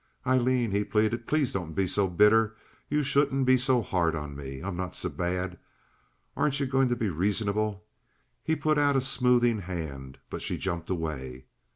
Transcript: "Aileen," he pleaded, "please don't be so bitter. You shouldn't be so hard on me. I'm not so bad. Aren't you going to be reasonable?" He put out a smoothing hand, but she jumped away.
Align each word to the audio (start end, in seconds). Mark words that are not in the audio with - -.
"Aileen," 0.25 0.71
he 0.71 0.83
pleaded, 0.83 1.27
"please 1.27 1.53
don't 1.53 1.73
be 1.73 1.85
so 1.85 2.07
bitter. 2.07 2.55
You 2.89 3.03
shouldn't 3.03 3.45
be 3.45 3.55
so 3.55 3.83
hard 3.83 4.15
on 4.15 4.35
me. 4.35 4.59
I'm 4.59 4.75
not 4.75 4.95
so 4.95 5.09
bad. 5.09 5.59
Aren't 6.35 6.59
you 6.59 6.65
going 6.65 6.89
to 6.89 6.95
be 6.95 7.11
reasonable?" 7.11 7.83
He 8.43 8.55
put 8.55 8.79
out 8.79 8.95
a 8.95 9.01
smoothing 9.01 9.59
hand, 9.59 10.17
but 10.31 10.41
she 10.41 10.57
jumped 10.57 10.89
away. 10.89 11.45